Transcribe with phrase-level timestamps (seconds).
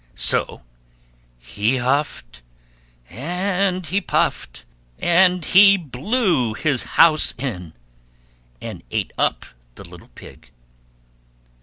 [0.15, 0.63] So
[1.37, 2.41] he huffed
[3.07, 4.65] and he puffed,
[4.97, 7.73] and he blew his house in,
[8.59, 9.45] and ate up
[9.75, 10.49] the little Pig.